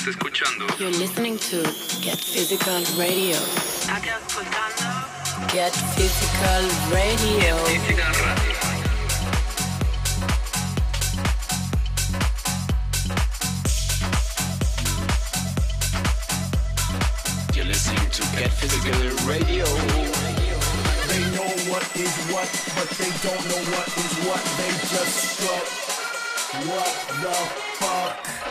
[0.00, 0.66] Estás escuchando.
[0.78, 1.62] You're listening to
[2.00, 3.36] Get Physical Radio.
[5.52, 7.54] Get Physical Radio.
[7.66, 8.56] Physical Radio.
[17.52, 19.66] You're listening to Get Physical Radio.
[21.08, 24.42] They know what is what, but they don't know what is what.
[24.56, 25.66] They just strut.
[26.66, 26.88] What
[27.20, 27.34] the
[27.76, 28.49] fuck?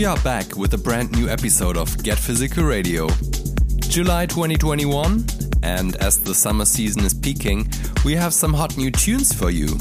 [0.00, 3.06] We are back with a brand new episode of Get Physical Radio.
[3.80, 5.26] July 2021,
[5.62, 7.68] and as the summer season is peaking,
[8.02, 9.76] we have some hot new tunes for you.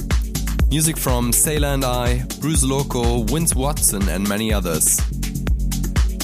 [0.70, 5.00] Music from Sailor and I, Bruce Loco, Vince Watson, and many others.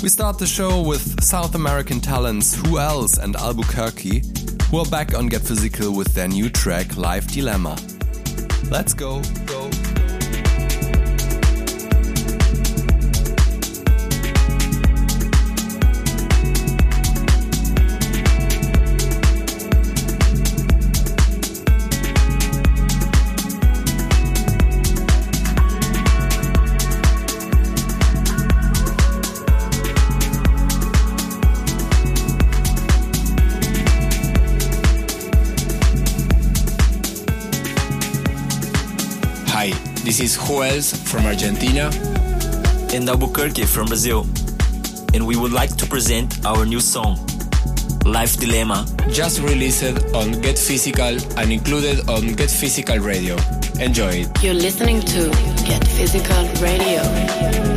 [0.03, 4.23] We start the show with South American talents Who Else and Albuquerque,
[4.71, 7.77] who are back on Get Physical with their new track Life Dilemma.
[8.69, 9.21] Let's go,
[40.17, 41.89] this is Who Else from Argentina.
[42.93, 44.25] and Albuquerque from Brazil.
[45.13, 47.19] And we would like to present our new song,
[48.05, 48.85] Life Dilemma.
[49.09, 53.35] Just released on Get Physical and included on Get Physical Radio.
[53.81, 54.43] Enjoy it.
[54.43, 55.29] You're listening to
[55.65, 57.74] Get Physical Radio.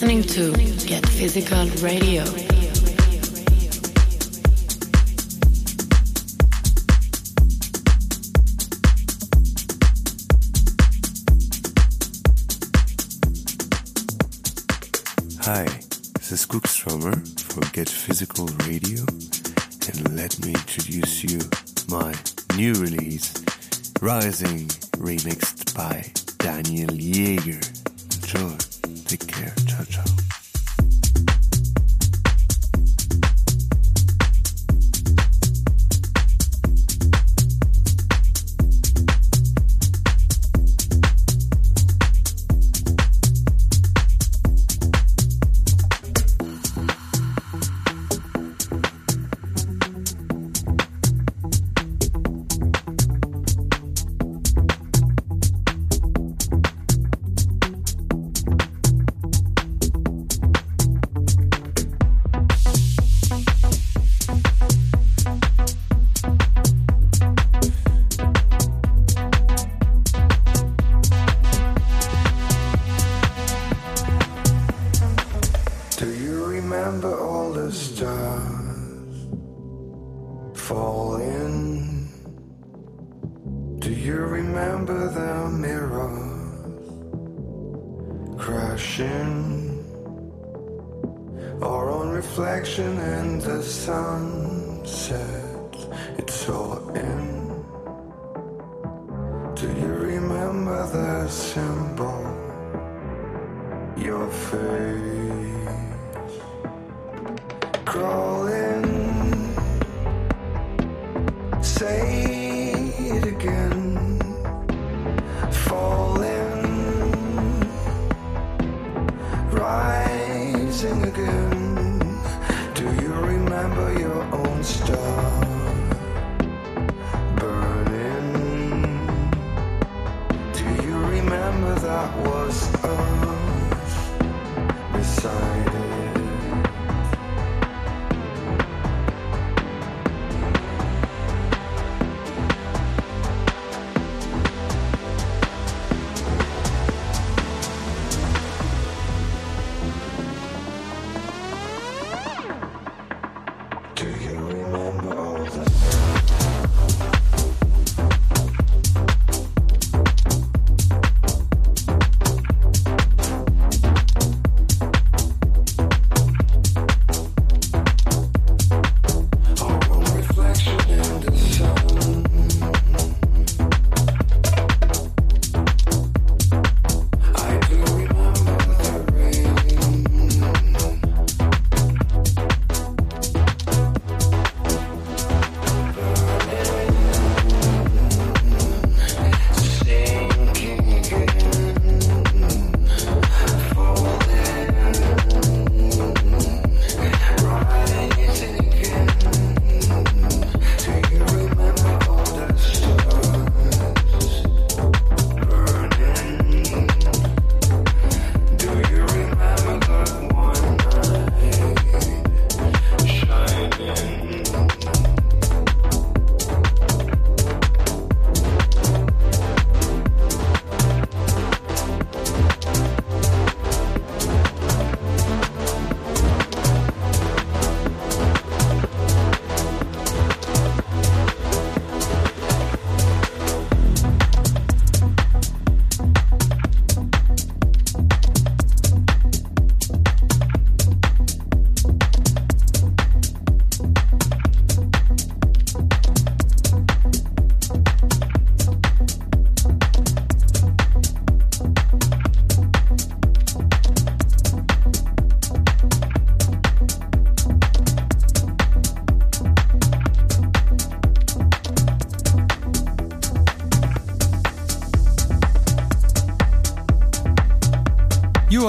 [0.00, 2.24] Listening to Get Physical Radio.
[15.42, 15.64] Hi,
[16.14, 19.04] this is Stromer for Get Physical Radio,
[19.86, 21.40] and let me introduce you
[21.90, 22.14] my
[22.56, 23.34] new release,
[24.00, 24.66] Rising,
[24.96, 27.60] remixed by Daniel Jaeger.
[28.14, 28.69] Enjoy.
[29.40, 29.54] Care.
[29.66, 30.19] Ciao, ciao.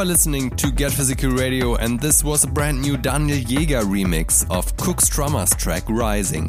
[0.01, 4.49] Are listening to Get Physical Radio, and this was a brand new Daniel Jaeger remix
[4.49, 6.47] of Cook Strummer's track Rising.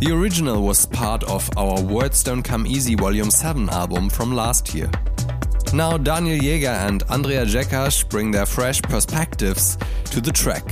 [0.00, 4.74] The original was part of our Words Don't Come Easy Volume 7 album from last
[4.74, 4.90] year.
[5.72, 9.78] Now, Daniel Jaeger and Andrea Jekash bring their fresh perspectives
[10.10, 10.66] to the track.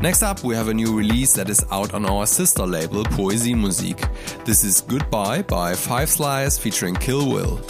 [0.00, 3.54] Next up, we have a new release that is out on our sister label Poesie
[3.54, 4.00] Musik.
[4.46, 7.60] This is Goodbye by Five Slice featuring Kill Will.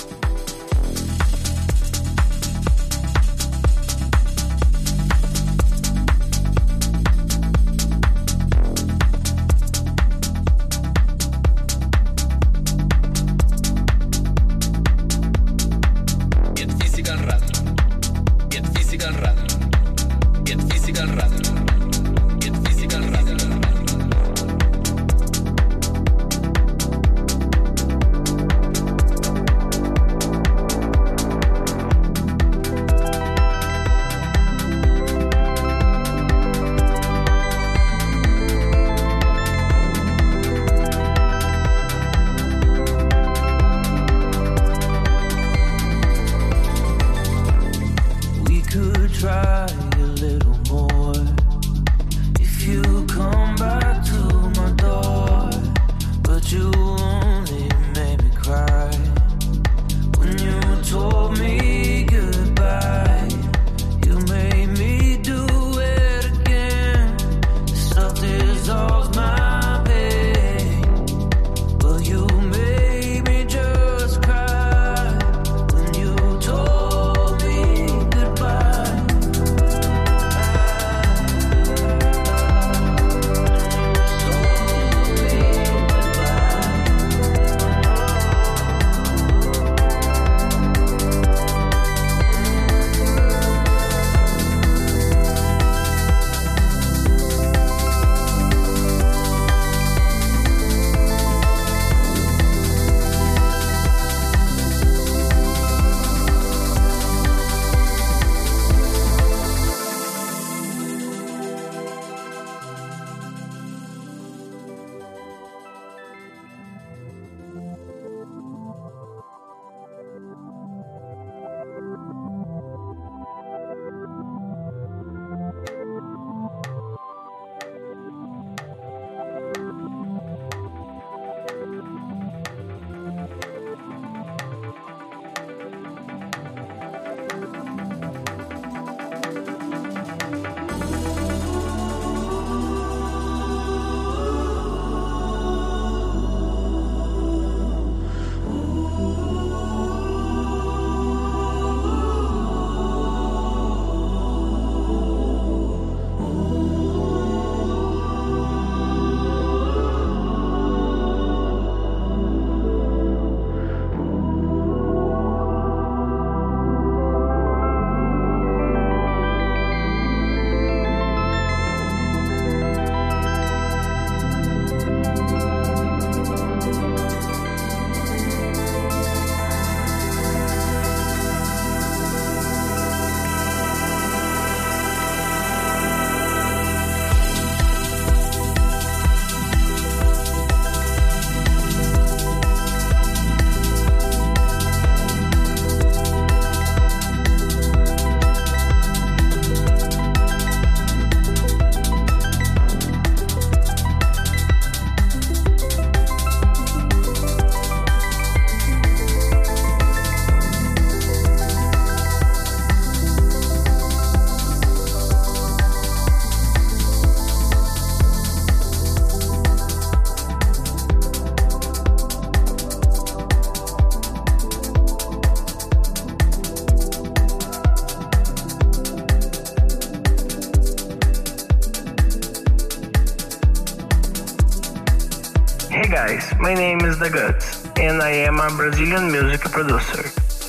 [238.67, 240.03] Brazilian music producer.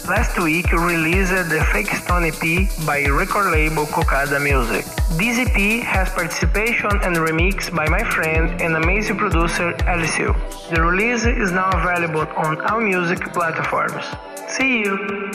[0.10, 4.86] Last week released the Fake Stone EP by record label Cocada Music.
[5.20, 10.34] This EP has participation and remix by my friend and amazing producer Alicio.
[10.72, 14.04] The release is now available on all music platforms.
[14.48, 15.27] See you!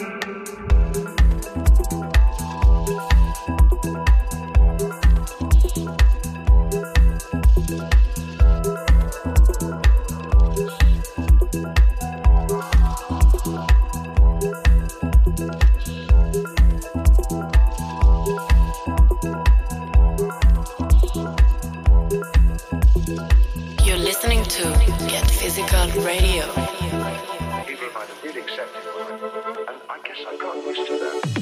[26.04, 26.42] Radio.
[27.66, 28.82] People might have been accepted,
[29.68, 31.41] and I guess I got used to that.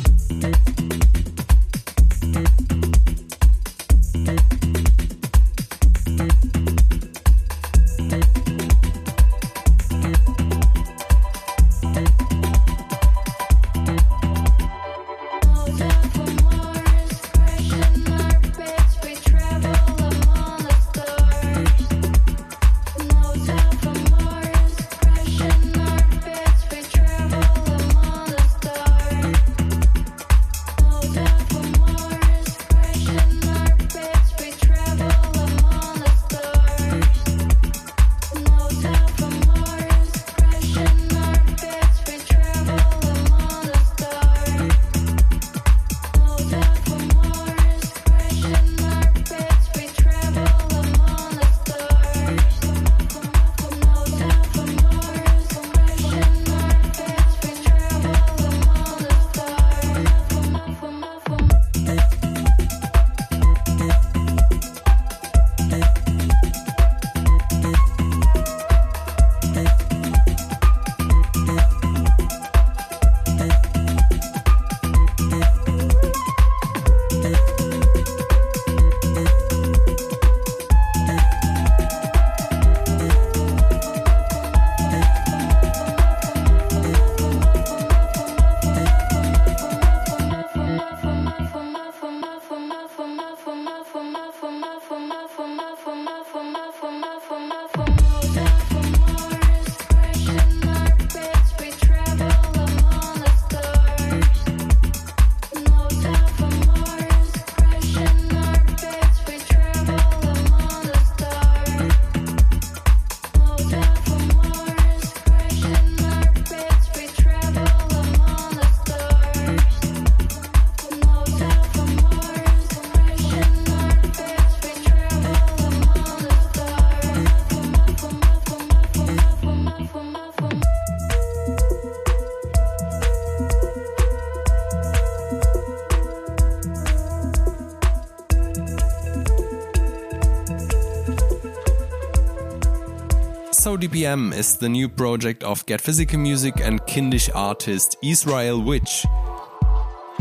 [143.71, 149.07] So DPM is the new project of Get Physical Music and Kindisch artist Israel Vich,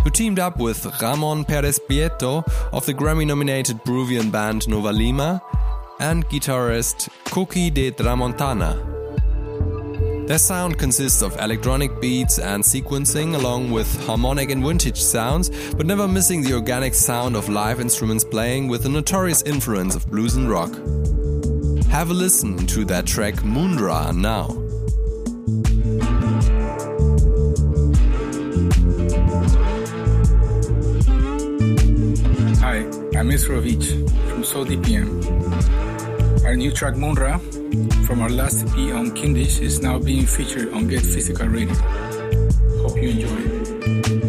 [0.03, 5.41] who teamed up with Ramon Perez Prieto of the Grammy nominated Peruvian band Novalima
[5.99, 8.77] and guitarist Cookie de Tramontana.
[10.27, 15.87] Their sound consists of electronic beats and sequencing, along with harmonic and vintage sounds, but
[15.87, 20.35] never missing the organic sound of live instruments playing with the notorious influence of blues
[20.35, 20.69] and rock.
[21.89, 24.45] Have a listen to that track Mundra now.
[32.61, 32.77] Hi,
[33.17, 36.45] I'm Isrovich from Soul DPM.
[36.45, 37.39] Our new track Munra
[38.05, 41.73] from our last EP on Kindisch is now being featured on Get Physical Radio.
[42.83, 44.28] Hope you enjoy it.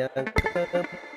[0.00, 1.09] yang ke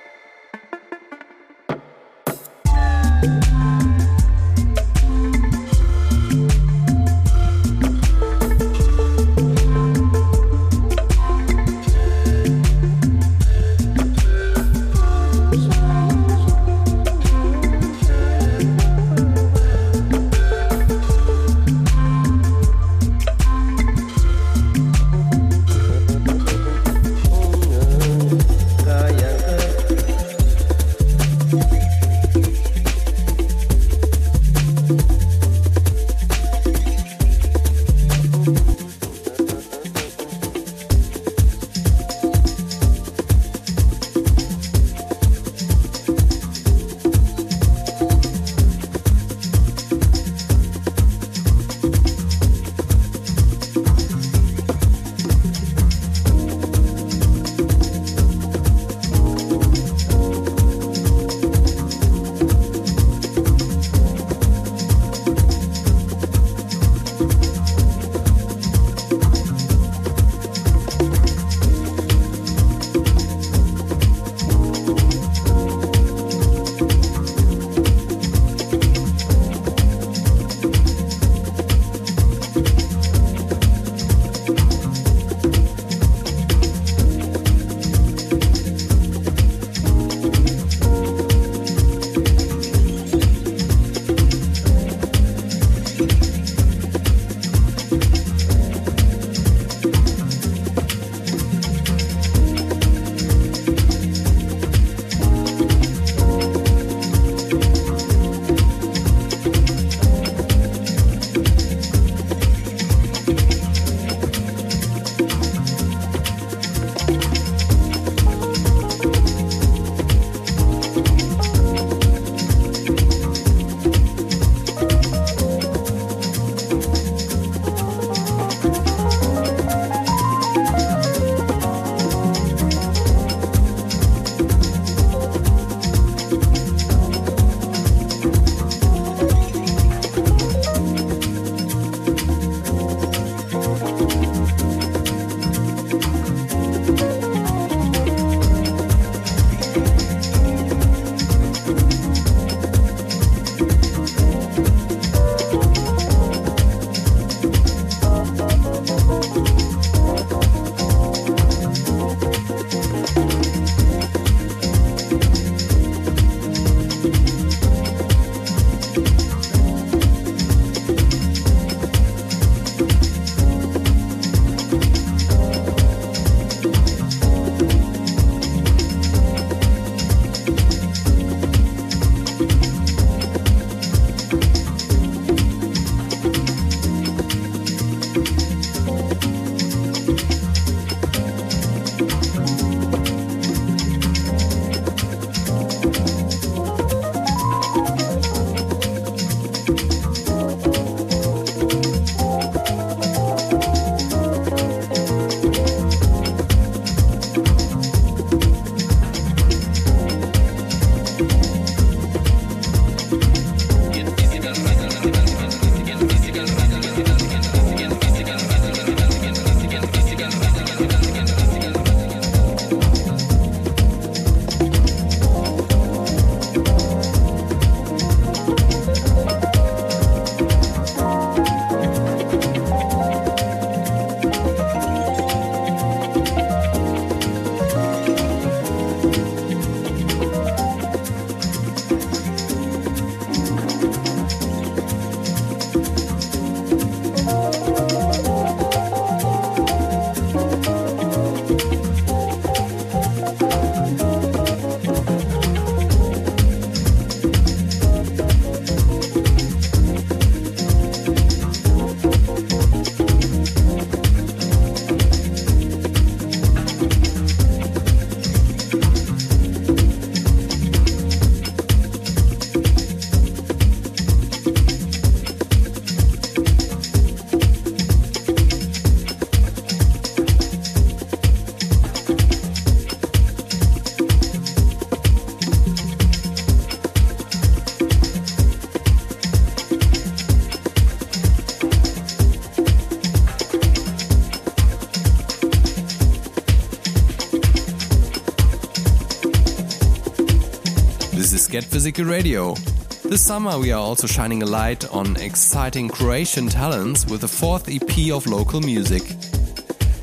[301.54, 302.56] Get Physical Radio.
[303.04, 307.70] This summer, we are also shining a light on exciting Croatian talents with the fourth
[307.70, 309.04] EP of local music.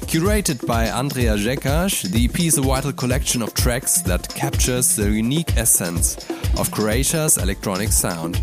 [0.06, 5.10] Curated by Andrea Jekash, the EP is a vital collection of tracks that captures the
[5.10, 6.18] unique essence
[6.56, 8.36] of Croatia's electronic sound.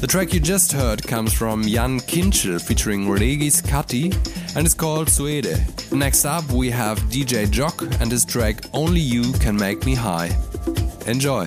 [0.00, 4.14] The track you just heard comes from Jan Kinchel featuring Regis Kati
[4.54, 5.58] and is called Suede.
[5.90, 10.30] Next up, we have DJ Jock and his track Only You Can Make Me High.
[11.06, 11.46] Enjoy!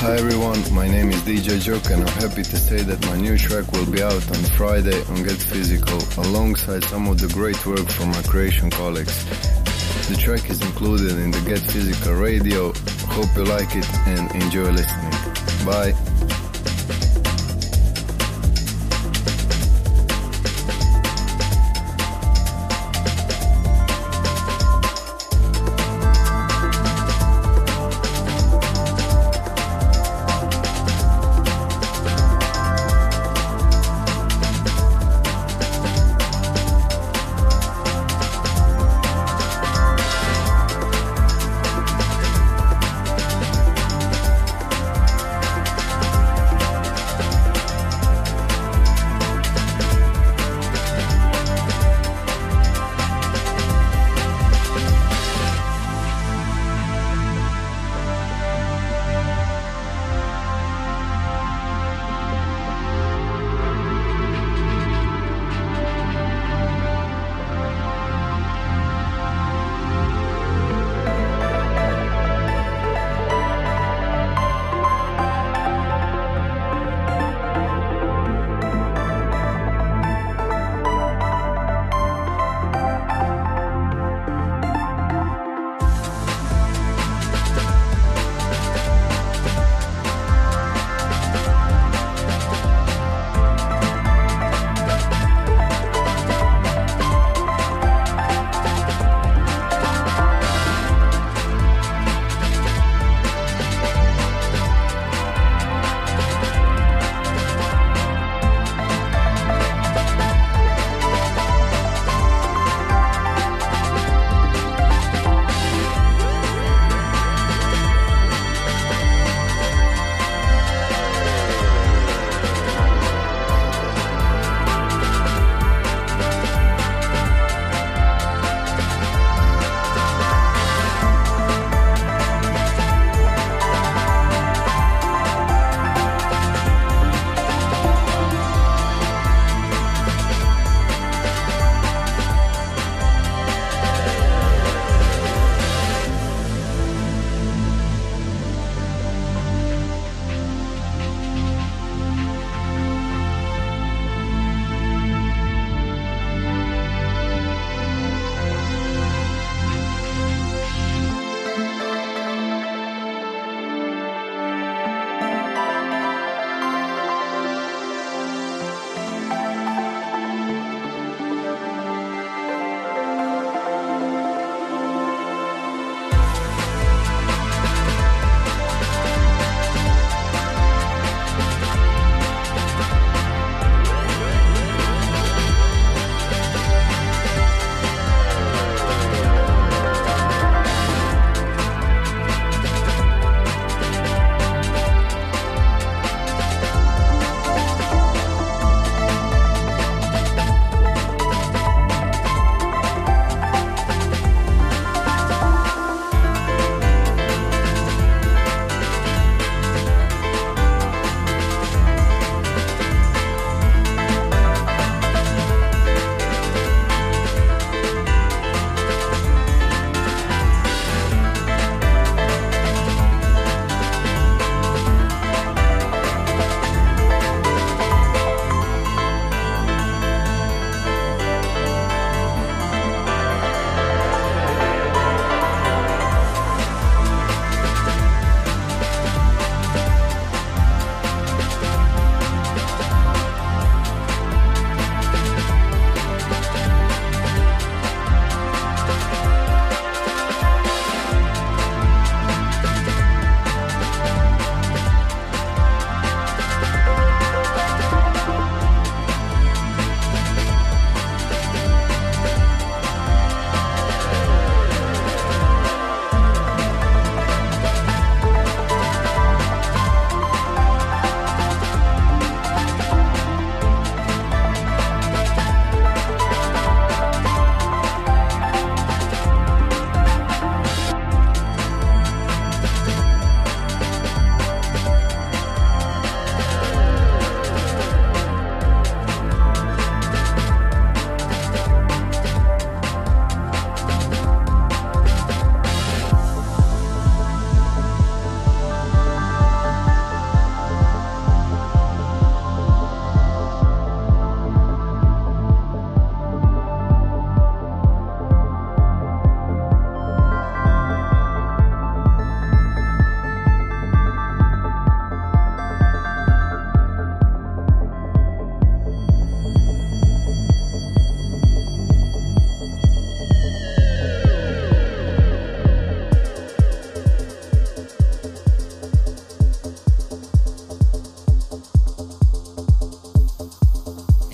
[0.00, 3.36] Hi everyone, my name is DJ Joke and I'm happy to say that my new
[3.36, 7.88] track will be out on Friday on Get Physical alongside some of the great work
[7.88, 9.24] from my Croatian colleagues.
[10.08, 12.72] The track is included in the Get Physical radio.
[13.08, 15.12] Hope you like it and enjoy listening.
[15.66, 16.13] Bye.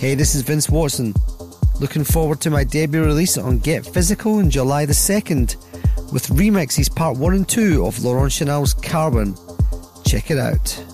[0.00, 1.12] Hey, this is Vince Watson.
[1.78, 5.56] Looking forward to my debut release on Get Physical on July the 2nd
[6.10, 9.36] with remixes part 1 and 2 of Laurent Chanel's Carbon.
[10.06, 10.89] Check it out.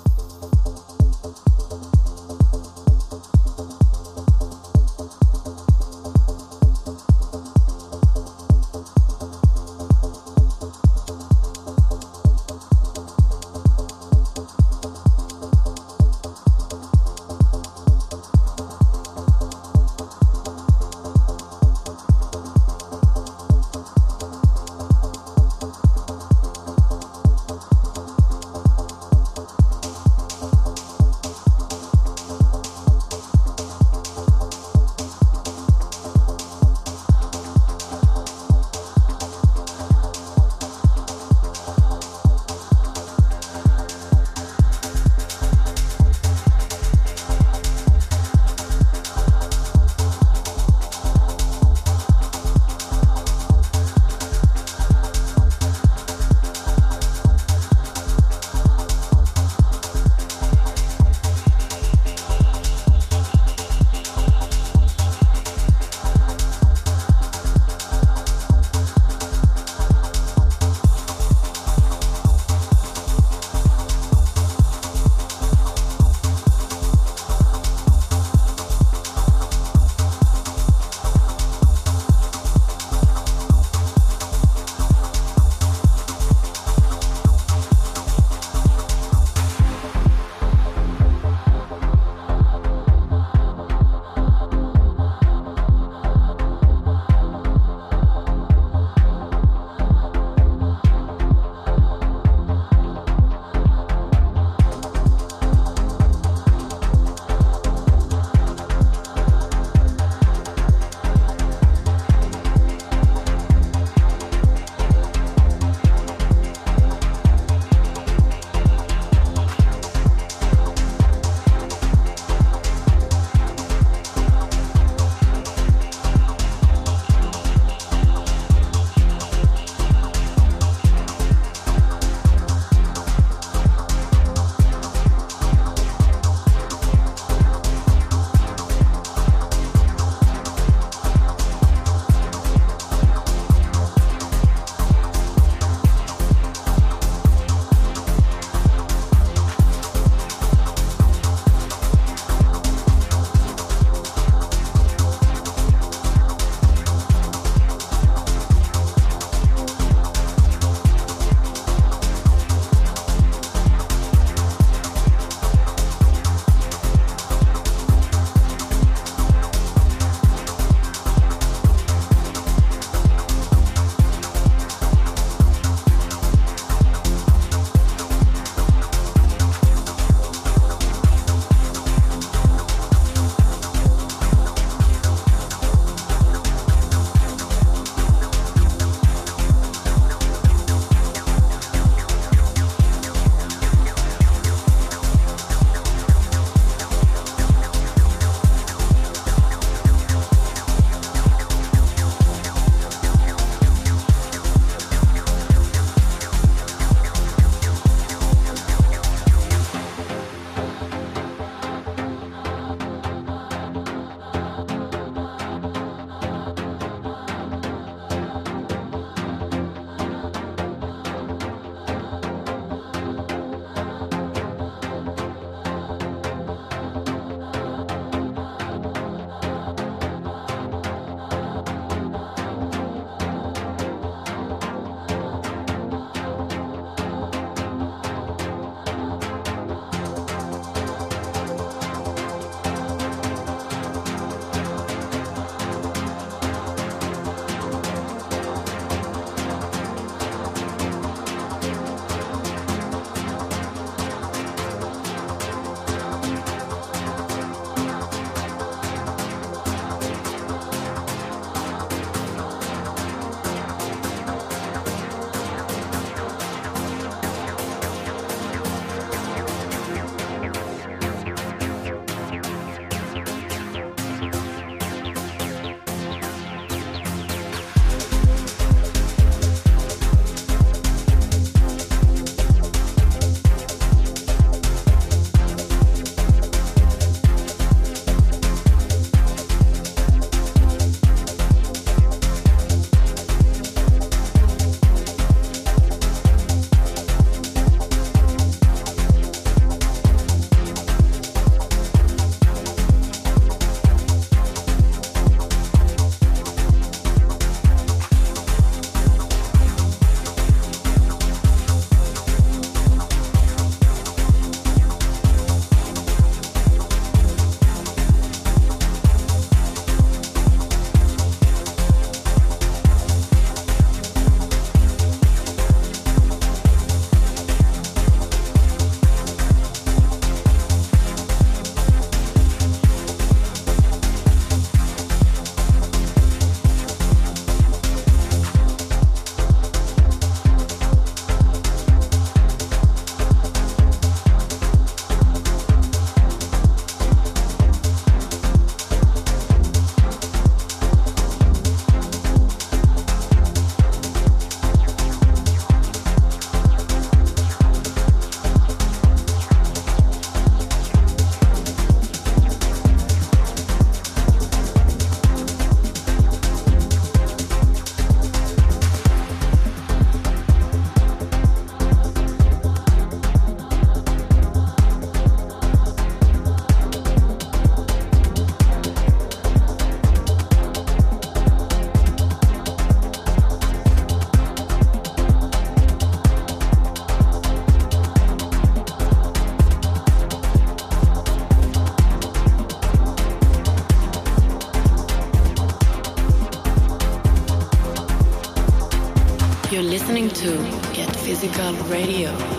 [399.99, 400.59] Listening to
[400.93, 402.56] Get Physical Radio.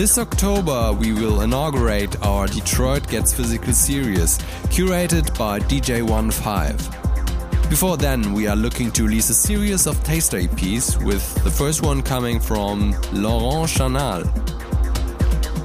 [0.00, 4.38] This October, we will inaugurate our Detroit Gets Physical series,
[4.72, 7.68] curated by DJ15.
[7.68, 11.82] Before then, we are looking to release a series of taster EPs, with the first
[11.82, 14.22] one coming from Laurent Chanal.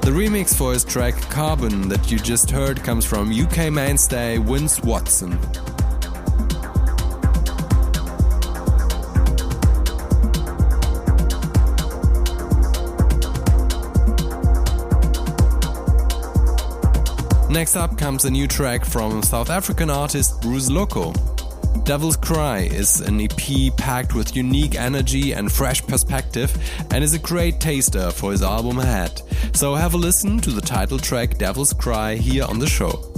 [0.01, 4.83] The remix for his track Carbon that you just heard comes from UK mainstay Vince
[4.83, 5.39] Watson.
[17.55, 21.15] Next up comes a new track from South African artist Bruce Loko.
[21.85, 26.53] Devil's Cry is an EP packed with unique energy and fresh perspective
[26.91, 29.21] and is a great taster for his album ahead.
[29.53, 33.14] So have a listen to the title track Devil's Cry here on the show.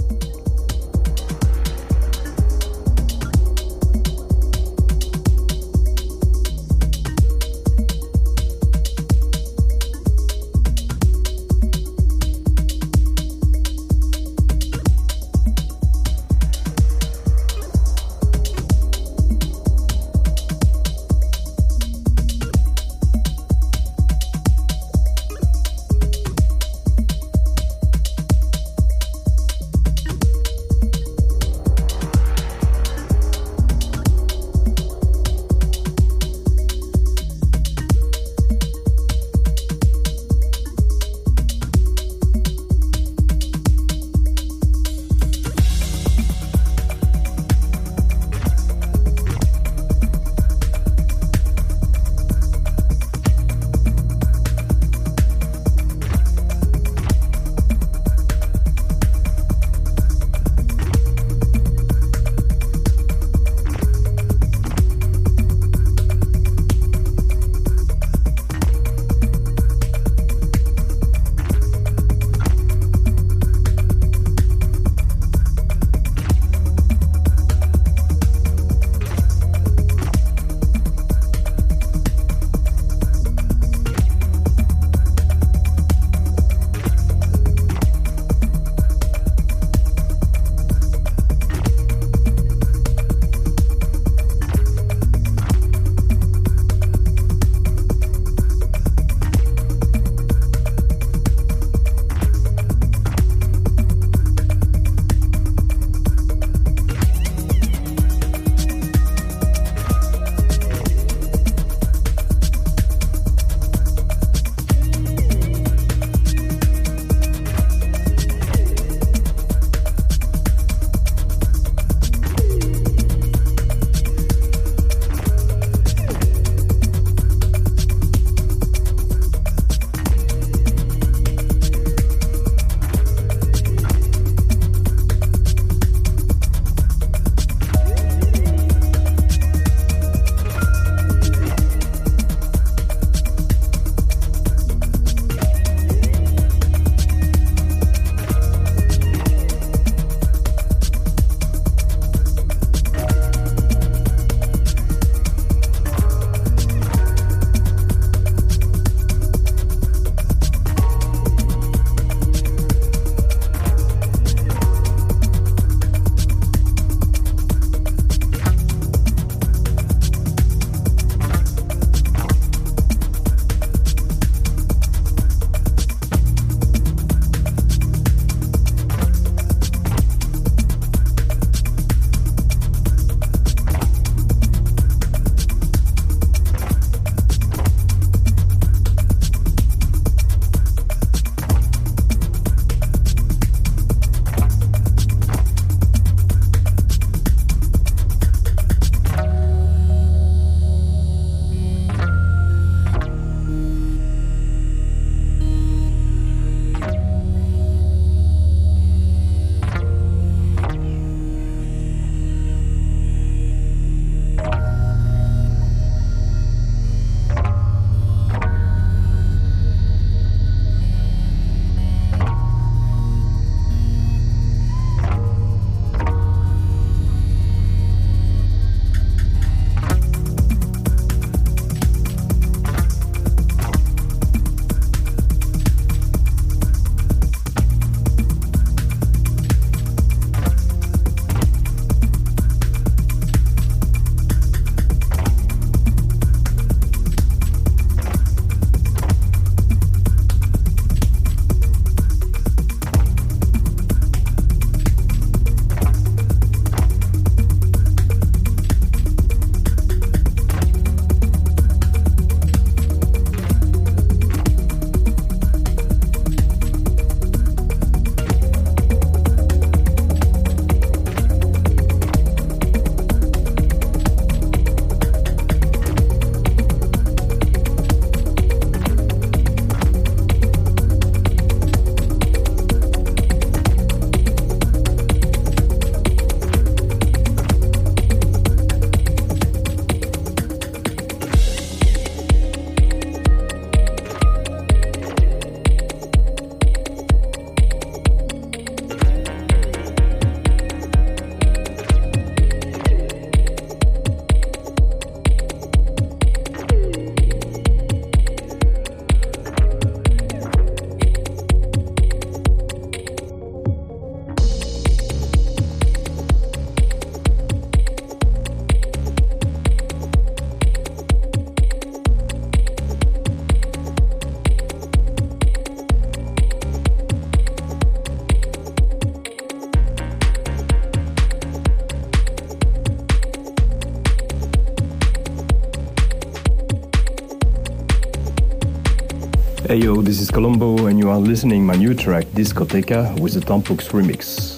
[339.68, 343.40] Hey yo, this is Colombo and you are listening my new track Discoteca with the
[343.40, 344.57] Tampux remix.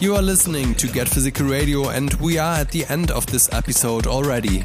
[0.00, 3.52] You are listening to Get Physical Radio, and we are at the end of this
[3.52, 4.64] episode already.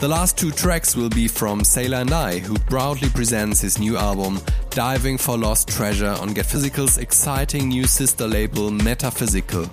[0.00, 3.98] The last two tracks will be from Sailor and I, who proudly presents his new
[3.98, 9.68] album, Diving for Lost Treasure, on Get Physical's exciting new sister label, Metaphysical.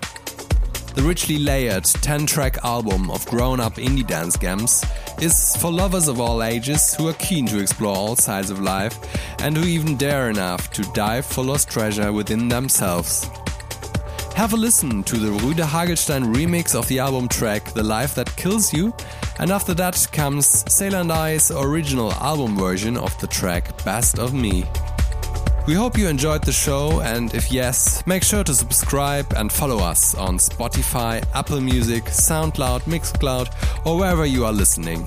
[0.95, 4.83] The richly layered 10 track album of grown up indie dance games
[5.21, 8.99] is for lovers of all ages who are keen to explore all sides of life
[9.39, 13.29] and who even dare enough to dive for lost treasure within themselves.
[14.39, 18.33] Have a listen to the Rüde Hagelstein remix of the album track The Life That
[18.37, 18.93] Kills You,
[19.37, 24.33] and after that comes Sailor and I's original album version of the track Best of
[24.33, 24.63] Me.
[25.67, 29.79] We hope you enjoyed the show, and if yes, make sure to subscribe and follow
[29.79, 33.49] us on Spotify, Apple Music, SoundCloud, Mixcloud,
[33.85, 35.05] or wherever you are listening.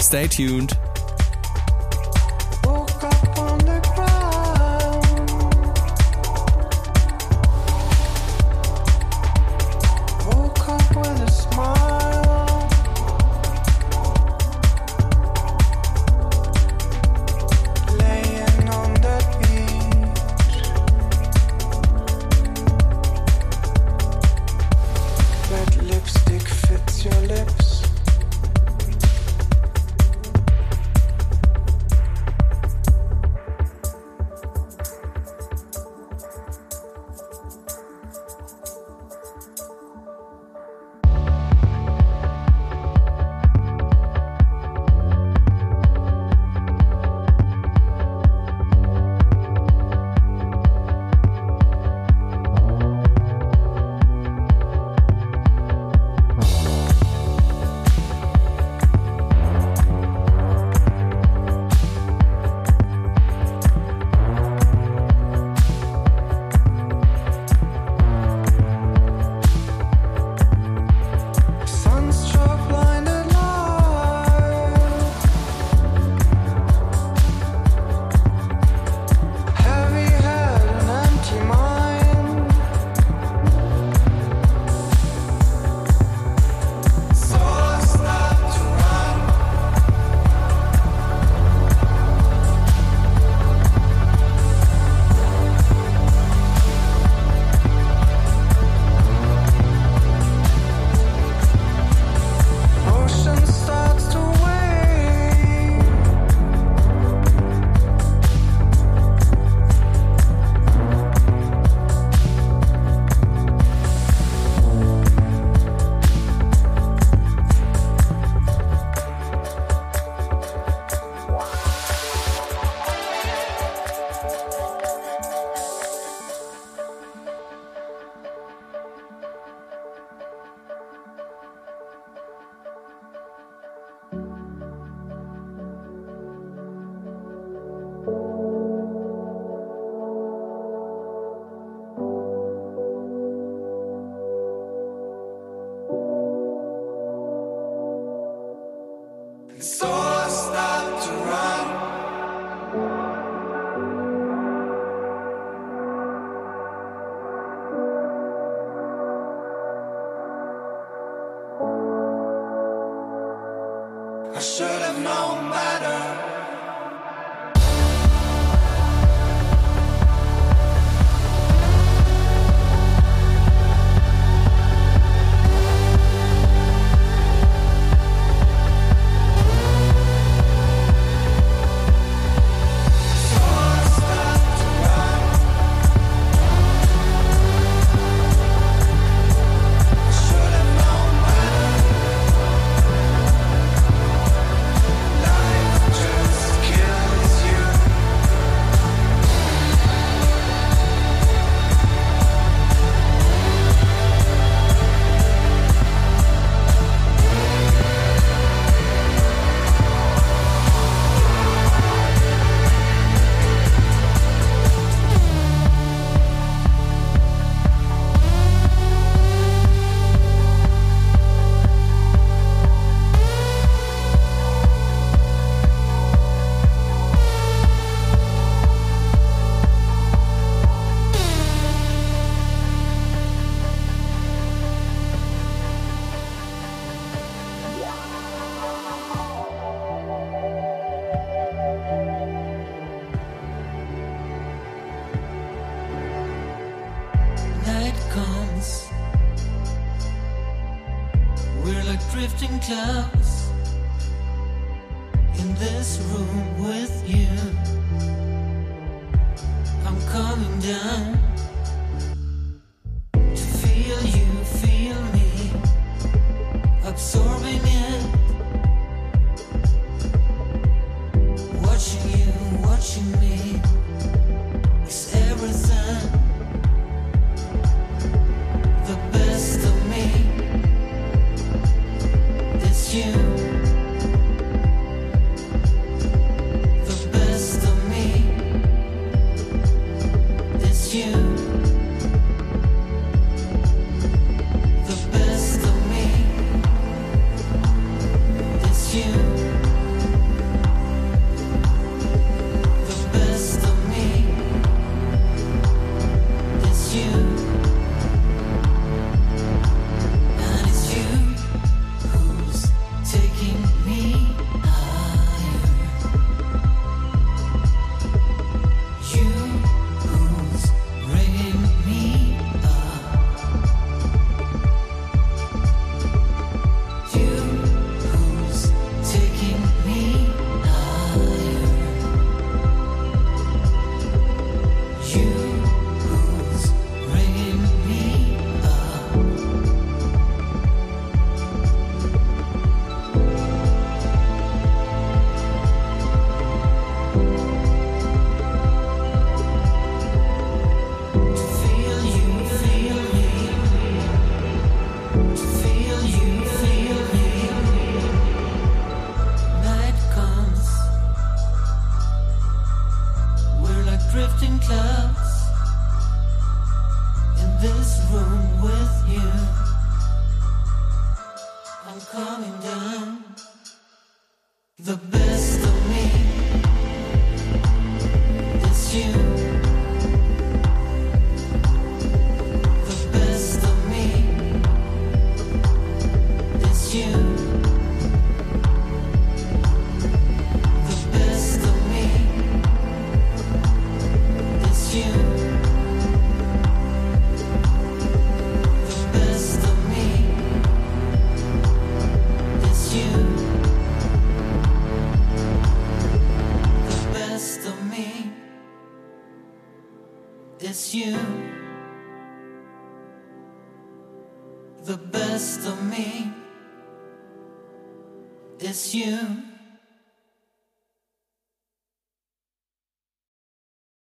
[0.00, 0.76] Stay tuned.